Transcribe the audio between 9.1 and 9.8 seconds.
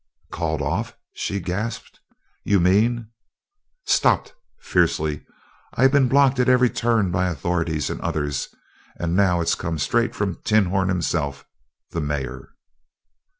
now it's come